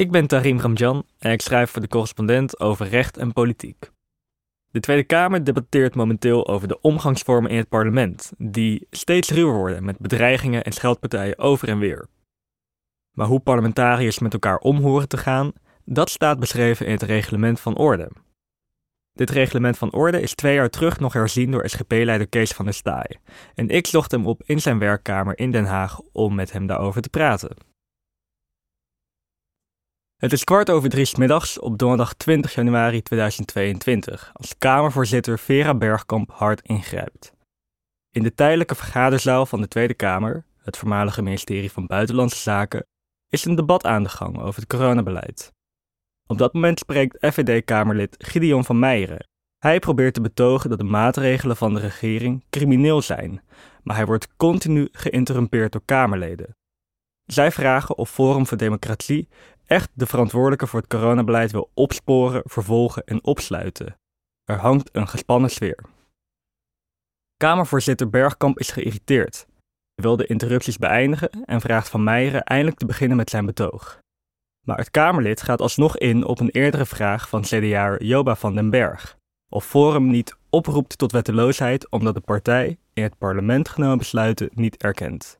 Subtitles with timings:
[0.00, 3.90] Ik ben Tarim Ramjan en ik schrijf voor de correspondent over recht en politiek.
[4.70, 9.84] De Tweede Kamer debatteert momenteel over de omgangsvormen in het parlement, die steeds ruwer worden
[9.84, 12.06] met bedreigingen en scheldpartijen over en weer.
[13.16, 15.52] Maar hoe parlementariërs met elkaar om horen te gaan,
[15.84, 18.10] dat staat beschreven in het reglement van orde.
[19.12, 22.74] Dit reglement van orde is twee jaar terug nog herzien door SGP-leider Kees van der
[22.74, 23.16] Staaij.
[23.54, 27.02] En ik zocht hem op in zijn werkkamer in Den Haag om met hem daarover
[27.02, 27.69] te praten.
[30.20, 36.30] Het is kwart over drie middags op donderdag 20 januari 2022 als Kamervoorzitter Vera Bergkamp
[36.32, 37.32] hard ingrijpt.
[38.10, 42.86] In de tijdelijke vergaderzaal van de Tweede Kamer, het voormalige ministerie van Buitenlandse Zaken,
[43.28, 45.52] is een debat aan de gang over het coronabeleid.
[46.26, 49.28] Op dat moment spreekt FVD-Kamerlid Gideon van Meijeren.
[49.58, 53.42] Hij probeert te betogen dat de maatregelen van de regering crimineel zijn,
[53.82, 56.54] maar hij wordt continu geïnterrumpeerd door Kamerleden.
[57.26, 59.28] Zij vragen of Forum voor Democratie
[59.70, 63.96] echt de verantwoordelijke voor het coronabeleid wil opsporen, vervolgen en opsluiten.
[64.44, 65.84] Er hangt een gespannen sfeer.
[67.36, 69.46] Kamervoorzitter Bergkamp is geïrriteerd.
[69.94, 73.98] Hij wil de interrupties beëindigen en vraagt Van Meijeren eindelijk te beginnen met zijn betoog.
[74.66, 78.70] Maar het Kamerlid gaat alsnog in op een eerdere vraag van CDA Joba van den
[78.70, 79.16] Berg.
[79.48, 84.76] Of Forum niet oproept tot wetteloosheid omdat de partij in het parlement genomen besluiten niet
[84.76, 85.38] erkent.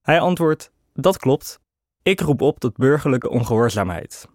[0.00, 1.60] Hij antwoordt: Dat klopt.
[2.02, 4.28] Ik roep op tot burgerlijke ongehoorzaamheid.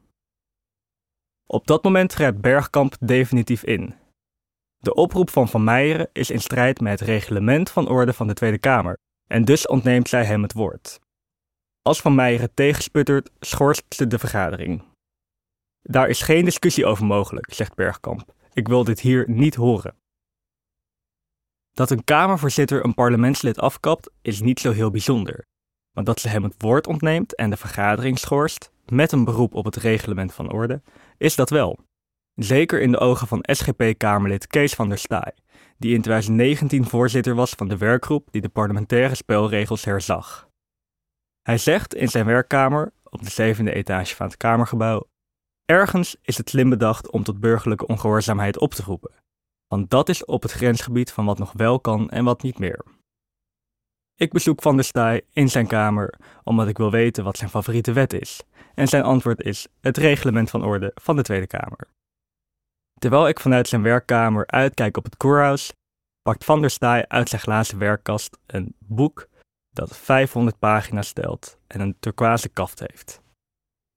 [1.48, 3.96] Op dat moment grijpt Bergkamp definitief in.
[4.78, 8.34] De oproep van Van Meijeren is in strijd met het reglement van orde van de
[8.34, 8.98] Tweede Kamer
[9.28, 11.00] en dus ontneemt zij hem het woord.
[11.82, 14.84] Als Van Meijeren tegensputtert, schorst ze de vergadering.
[15.82, 18.34] Daar is geen discussie over mogelijk, zegt Bergkamp.
[18.54, 19.96] Ik wil dit hier niet horen.
[21.72, 25.46] Dat een Kamervoorzitter een parlementslid afkapt is niet zo heel bijzonder.
[25.94, 29.66] Maar dat ze hem het woord ontneemt en de vergadering schorst, met een beroep op
[29.66, 30.82] het reglement van orde,
[31.18, 31.80] is dat wel.
[32.36, 35.36] Zeker in de ogen van SGP-Kamerlid Kees van der Staaij,
[35.78, 40.48] die in 2019 voorzitter was van de werkgroep die de parlementaire spelregels herzag.
[41.42, 45.08] Hij zegt in zijn werkkamer, op de zevende etage van het Kamergebouw,
[45.66, 49.12] ergens is het slim bedacht om tot burgerlijke ongehoorzaamheid op te roepen.
[49.68, 52.86] Want dat is op het grensgebied van wat nog wel kan en wat niet meer.
[54.24, 56.14] Ik bezoek Van der Staaij in zijn kamer
[56.44, 58.44] omdat ik wil weten wat zijn favoriete wet is.
[58.74, 61.88] En zijn antwoord is het reglement van orde van de Tweede Kamer.
[63.00, 65.74] Terwijl ik vanuit zijn werkkamer uitkijk op het koerhuis,
[66.22, 69.28] pakt Van der Staaij uit zijn glazen werkkast een boek
[69.70, 73.22] dat 500 pagina's stelt en een turquoise kaft heeft.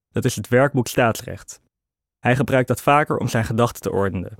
[0.08, 1.60] Dat is het werkboek staatsrecht.
[2.18, 4.36] Hij gebruikt dat vaker om zijn gedachten te ordenen.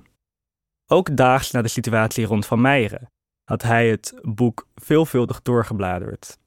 [0.91, 3.09] Ook daags na de situatie rond Van Meijeren
[3.49, 6.37] had hij het boek veelvuldig doorgebladerd.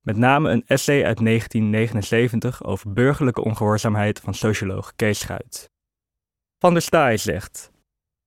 [0.00, 5.70] Met name een essay uit 1979 over burgerlijke ongehoorzaamheid van socioloog Kees Schuit.
[6.58, 7.70] Van der Staaij zegt: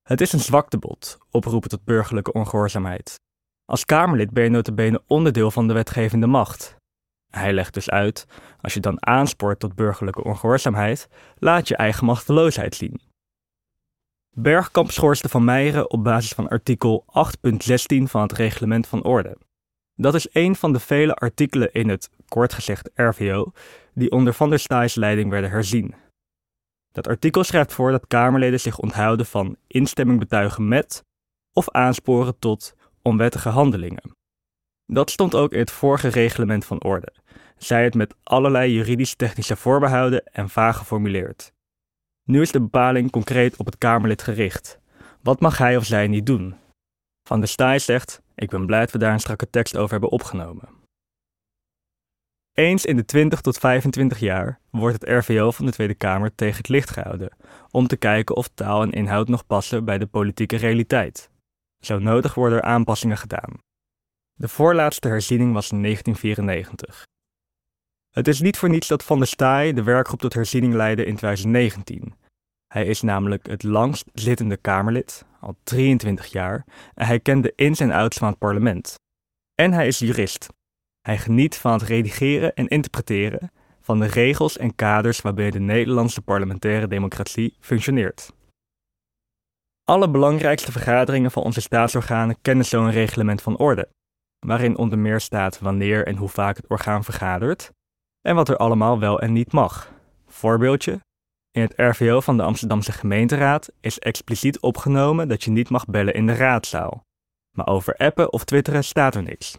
[0.01, 3.19] Het is een zwaktebod, oproepen tot burgerlijke ongehoorzaamheid.
[3.65, 6.75] Als Kamerlid ben je notabene onderdeel van de wetgevende macht.
[7.29, 8.25] Hij legt dus uit:
[8.61, 13.10] als je dan aanspoort tot burgerlijke ongehoorzaamheid, laat je eigen machteloosheid zien.
[14.35, 19.37] Bergkamp schorste van Meijeren op basis van artikel 8.16 van het Reglement van Orde.
[19.95, 23.51] Dat is een van de vele artikelen in het, kort gezegd RVO,
[23.93, 25.95] die onder Van der Staaij's leiding werden herzien.
[26.91, 31.03] Dat artikel schrijft voor dat Kamerleden zich onthouden van instemming betuigen met
[31.53, 34.15] of aansporen tot onwettige handelingen.
[34.85, 37.13] Dat stond ook in het vorige reglement van orde,
[37.57, 41.53] zij het met allerlei juridisch-technische voorbehouden en vaag geformuleerd.
[42.31, 44.79] Nu is de bepaling concreet op het Kamerlid gericht.
[45.21, 46.55] Wat mag hij of zij niet doen?
[47.27, 50.09] Van der Staaij zegt: Ik ben blij dat we daar een strakke tekst over hebben
[50.09, 50.69] opgenomen.
[52.53, 56.57] Eens in de 20 tot 25 jaar wordt het RVO van de Tweede Kamer tegen
[56.57, 57.35] het licht gehouden
[57.71, 61.29] om te kijken of taal en inhoud nog passen bij de politieke realiteit.
[61.79, 63.59] Zo nodig worden er aanpassingen gedaan.
[64.33, 67.05] De voorlaatste herziening was in 1994.
[68.11, 71.15] Het is niet voor niets dat Van der Staaij de werkgroep tot herziening leidde in
[71.15, 72.19] 2019.
[72.71, 77.79] Hij is namelijk het langst zittende Kamerlid, al 23 jaar, en hij kent de ins
[77.79, 78.95] en outs van het parlement.
[79.55, 80.47] En hij is jurist.
[81.01, 83.51] Hij geniet van het redigeren en interpreteren
[83.81, 88.33] van de regels en kaders waarbinnen de Nederlandse parlementaire democratie functioneert.
[89.83, 93.89] Alle belangrijkste vergaderingen van onze staatsorganen kennen zo'n reglement van orde,
[94.39, 97.71] waarin onder meer staat wanneer en hoe vaak het orgaan vergadert
[98.21, 99.91] en wat er allemaal wel en niet mag.
[100.27, 100.99] Voorbeeldje:
[101.51, 106.13] in het RVO van de Amsterdamse gemeenteraad is expliciet opgenomen dat je niet mag bellen
[106.13, 107.05] in de raadzaal.
[107.55, 109.57] Maar over appen of twitteren staat er niks.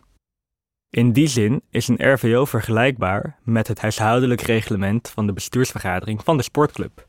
[0.91, 6.37] In die zin is een RVO vergelijkbaar met het huishoudelijk reglement van de bestuursvergadering van
[6.37, 7.09] de sportclub.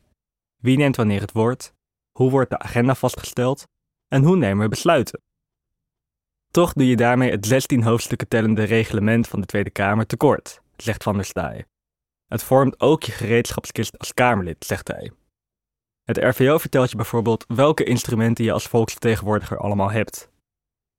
[0.62, 1.74] Wie neemt wanneer het woord?
[2.12, 3.68] Hoe wordt de agenda vastgesteld?
[4.08, 5.22] En hoe nemen we besluiten?
[6.52, 11.04] Toch doe je daarmee het 16 hoofdstukken tellende reglement van de Tweede Kamer tekort, zegt
[11.04, 11.66] Van der Staaij.
[12.34, 15.12] Het vormt ook je gereedschapskist als Kamerlid, zegt hij.
[16.04, 20.32] Het RVO vertelt je bijvoorbeeld welke instrumenten je als volksvertegenwoordiger allemaal hebt.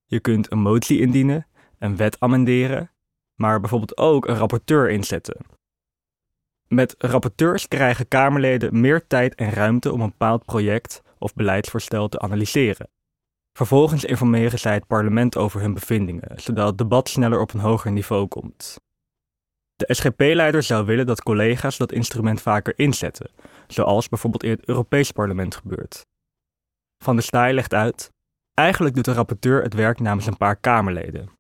[0.05, 1.47] Je kunt een motie indienen,
[1.79, 2.91] een wet amenderen,
[3.35, 5.37] maar bijvoorbeeld ook een rapporteur inzetten.
[6.69, 12.19] Met rapporteurs krijgen Kamerleden meer tijd en ruimte om een bepaald project of beleidsvoorstel te
[12.19, 12.91] analyseren.
[13.53, 17.93] Vervolgens informeren zij het parlement over hun bevindingen, zodat het debat sneller op een hoger
[17.93, 18.83] niveau komt.
[19.87, 23.31] De SGP-leider zou willen dat collega's dat instrument vaker inzetten,
[23.67, 26.07] zoals bijvoorbeeld in het Europees Parlement gebeurt.
[27.05, 28.13] Van der Staaij legt uit:
[28.55, 31.31] eigenlijk doet de rapporteur het werk namens een paar Kamerleden.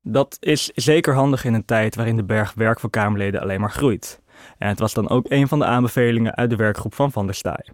[0.00, 3.70] Dat is zeker handig in een tijd waarin de berg werk voor Kamerleden alleen maar
[3.70, 4.20] groeit.
[4.58, 7.34] En het was dan ook een van de aanbevelingen uit de werkgroep van Van der
[7.34, 7.68] Staaij.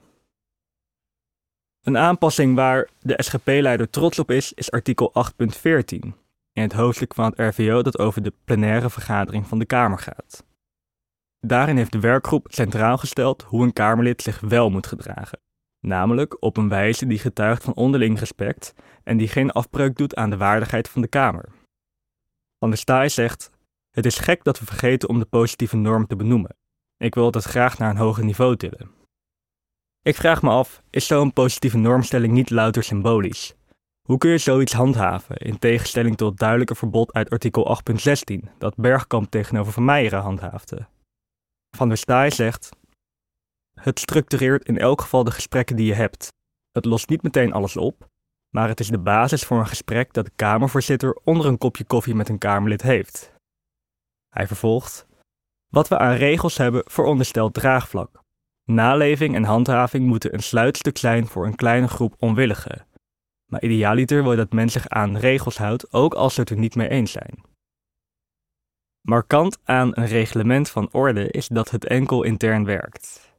[1.80, 5.12] Een aanpassing waar de SGP-leider trots op is, is artikel
[5.42, 6.19] 8.14
[6.52, 10.44] in het hoofdstuk van het RVO dat over de plenaire vergadering van de Kamer gaat.
[11.40, 15.40] Daarin heeft de werkgroep centraal gesteld hoe een Kamerlid zich wel moet gedragen,
[15.80, 20.30] namelijk op een wijze die getuigt van onderling respect en die geen afbreuk doet aan
[20.30, 21.48] de waardigheid van de Kamer.
[22.58, 23.50] Van der Staaij zegt:
[23.90, 26.56] Het is gek dat we vergeten om de positieve norm te benoemen.
[26.96, 28.90] Ik wil dat graag naar een hoger niveau tillen.
[30.02, 33.54] Ik vraag me af: is zo'n positieve normstelling niet louter symbolisch?
[34.10, 38.76] Hoe kun je zoiets handhaven, in tegenstelling tot het duidelijke verbod uit artikel 8.16, dat
[38.76, 40.86] Bergkamp tegenover Van Meijeren handhaafde?
[41.76, 42.68] Van der Staaij zegt:
[43.74, 46.28] Het structureert in elk geval de gesprekken die je hebt.
[46.70, 48.08] Het lost niet meteen alles op,
[48.54, 52.14] maar het is de basis voor een gesprek dat de Kamervoorzitter onder een kopje koffie
[52.14, 53.32] met een Kamerlid heeft.
[54.28, 55.06] Hij vervolgt:
[55.68, 58.22] Wat we aan regels hebben veronderstelt draagvlak.
[58.64, 62.88] Naleving en handhaving moeten een sluitstuk zijn voor een kleine groep onwilligen.
[63.50, 66.58] Maar idealiter wil je dat men zich aan regels houdt, ook als ze het er
[66.58, 67.42] niet mee eens zijn.
[69.00, 73.34] Markant aan een reglement van orde is dat het enkel intern werkt.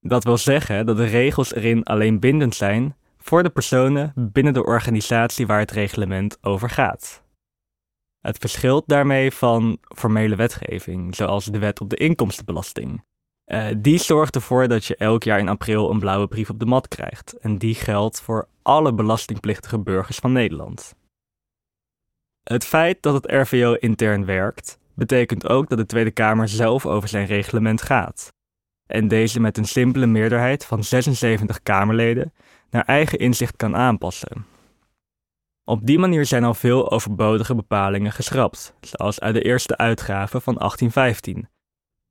[0.00, 4.64] Dat wil zeggen dat de regels erin alleen bindend zijn voor de personen binnen de
[4.64, 7.24] organisatie waar het reglement over gaat.
[8.20, 13.04] Het verschilt daarmee van formele wetgeving, zoals de wet op de inkomstenbelasting.
[13.46, 16.66] Uh, die zorgt ervoor dat je elk jaar in april een blauwe brief op de
[16.66, 17.32] mat krijgt.
[17.38, 20.94] En die geldt voor alle belastingplichtige burgers van Nederland.
[22.42, 27.08] Het feit dat het RVO intern werkt, betekent ook dat de Tweede Kamer zelf over
[27.08, 28.32] zijn reglement gaat.
[28.86, 32.32] En deze met een simpele meerderheid van 76 Kamerleden
[32.70, 34.46] naar eigen inzicht kan aanpassen.
[35.64, 40.54] Op die manier zijn al veel overbodige bepalingen geschrapt, zoals uit de eerste uitgave van
[40.54, 41.48] 1815.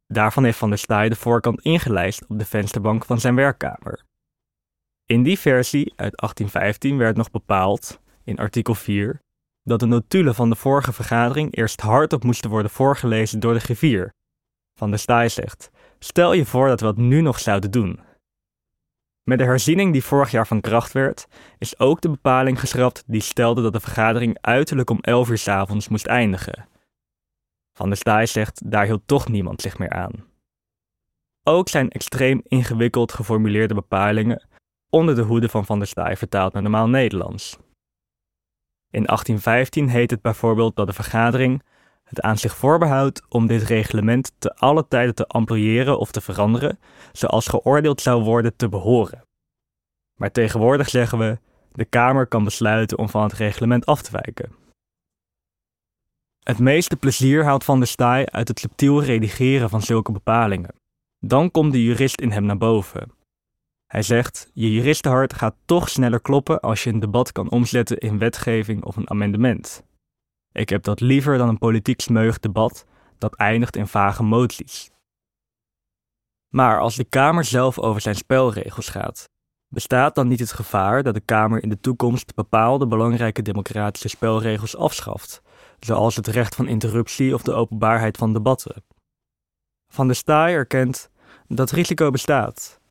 [0.07, 4.03] Daarvan heeft Van der Staaij de voorkant ingelijst op de vensterbank van zijn werkkamer.
[5.05, 9.21] In die versie uit 1815 werd nog bepaald, in artikel 4,
[9.63, 14.13] dat de notulen van de vorige vergadering eerst hardop moesten worden voorgelezen door de griffier.
[14.79, 15.69] Van der Staaij zegt:
[15.99, 17.99] Stel je voor dat we dat nu nog zouden doen.
[19.23, 23.21] Met de herziening die vorig jaar van kracht werd, is ook de bepaling geschrapt die
[23.21, 26.67] stelde dat de vergadering uiterlijk om 11 uur s avonds moest eindigen.
[27.73, 30.25] Van der Staaij zegt daar hield toch niemand zich meer aan.
[31.43, 34.47] Ook zijn extreem ingewikkeld geformuleerde bepalingen
[34.95, 37.57] onder de hoede van Van der Staaij vertaald naar normaal Nederlands.
[38.89, 41.63] In 1815 heet het bijvoorbeeld dat de vergadering
[42.03, 46.79] het aan zich voorbehoudt om dit reglement te alle tijden te employeren of te veranderen,
[47.11, 49.25] zoals geoordeeld zou worden te behoren.
[50.15, 51.39] Maar tegenwoordig zeggen we:
[51.71, 54.55] de Kamer kan besluiten om van het reglement af te wijken.
[56.43, 60.75] Het meeste plezier haalt Van der Staaij uit het subtiel redigeren van zulke bepalingen.
[61.19, 63.14] Dan komt de jurist in hem naar boven.
[63.95, 68.17] Hij zegt: Je juristenhart gaat toch sneller kloppen als je een debat kan omzetten in
[68.17, 69.83] wetgeving of een amendement.
[70.51, 72.85] Ik heb dat liever dan een politiek smeug debat
[73.17, 74.91] dat eindigt in vage moties.
[76.49, 79.29] Maar als de Kamer zelf over zijn spelregels gaat,
[79.67, 84.77] bestaat dan niet het gevaar dat de Kamer in de toekomst bepaalde belangrijke democratische spelregels
[84.77, 85.41] afschaft,
[85.79, 88.83] zoals het recht van interruptie of de openbaarheid van debatten?
[89.87, 91.09] Van der Staaij erkent
[91.47, 92.83] dat risico bestaat,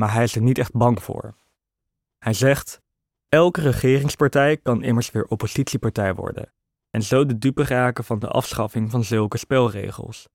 [0.00, 1.34] maar hij is er niet echt bang voor.
[2.18, 2.80] Hij zegt:
[3.28, 6.52] Elke regeringspartij kan immers weer oppositiepartij worden
[6.90, 10.28] en zo de dupe raken van de afschaffing van zulke spelregels.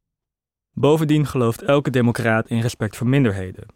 [0.71, 3.67] Bovendien gelooft elke democraat in respect voor minderheden.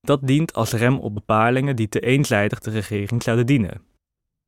[0.00, 3.84] Dat dient als rem op bepalingen die te eenzijdig de regering zouden dienen.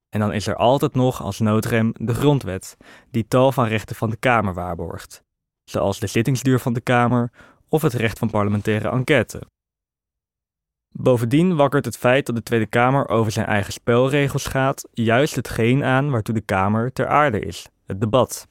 [0.08, 2.76] En dan is er altijd nog als noodrem de grondwet,
[3.10, 5.24] die tal van rechten van de Kamer waarborgt,
[5.64, 7.30] zoals de zittingsduur van de Kamer
[7.68, 9.42] of het recht van parlementaire enquête.
[10.92, 15.84] Bovendien wakkert het feit dat de Tweede Kamer over zijn eigen spelregels gaat, juist hetgeen
[15.84, 18.48] aan waartoe de Kamer ter aarde is: het debat.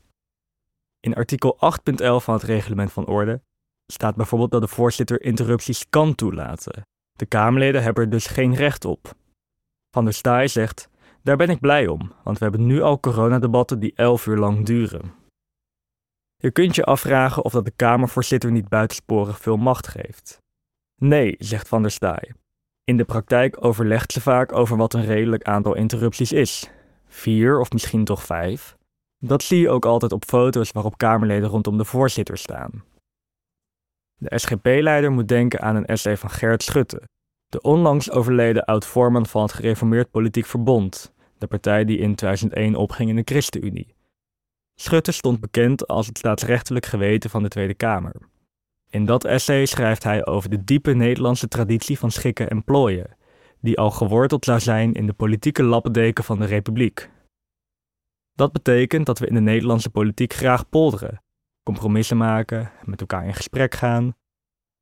[1.00, 3.42] In artikel 8.11 van het Reglement van Orde
[3.92, 6.82] staat bijvoorbeeld dat de voorzitter interrupties kan toelaten.
[7.14, 9.16] De Kamerleden hebben er dus geen recht op.
[9.92, 10.90] Van der Staaij zegt:
[11.24, 14.66] Daar ben ik blij om, want we hebben nu al coronadebatten die 11 uur lang
[14.66, 15.14] duren.
[16.38, 20.42] Je kunt je afvragen of dat de Kamervoorzitter niet buitensporig veel macht geeft.
[21.02, 22.34] Nee, zegt Van der Staaij.
[22.84, 26.70] In de praktijk overlegt ze vaak over wat een redelijk aantal interrupties is.
[27.08, 28.78] Vier of misschien toch vijf.
[29.20, 32.84] Dat zie je ook altijd op foto's waarop Kamerleden rondom de voorzitter staan.
[34.16, 37.02] De SGP-leider moet denken aan een essay van Gert Schutte,
[37.48, 43.10] de onlangs overleden oud-voorman van het Gereformeerd Politiek Verbond, de partij die in 2001 opging
[43.10, 43.96] in de ChristenUnie.
[44.76, 48.16] Schutte stond bekend als het staatsrechtelijk geweten van de Tweede Kamer.
[48.90, 53.18] In dat essay schrijft hij over de diepe Nederlandse traditie van schikken en plooien,
[53.62, 57.10] die al geworteld zou zijn in de politieke lappendeken van de Republiek.
[58.34, 61.24] Dat betekent dat we in de Nederlandse politiek graag polderen,
[61.64, 64.16] compromissen maken, met elkaar in gesprek gaan.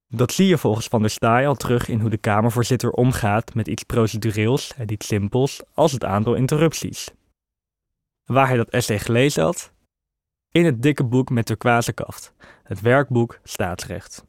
[0.08, 3.68] Dat zie je volgens Van der Staaij al terug in hoe de Kamervoorzitter omgaat met
[3.68, 7.12] iets procedureels en iets simpels als het aantal interrupties.
[8.26, 9.74] Waar hij dat essay gelezen had?
[10.56, 12.34] In het dikke boek met turquoise kaft,
[12.64, 14.26] het werkboek Staatsrecht.